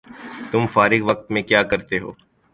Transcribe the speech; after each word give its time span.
تم 0.51 0.63
فارغ 0.73 1.01
وقت 1.09 1.25
میں 1.33 1.41
کیاکرتےہو؟ 1.49 2.11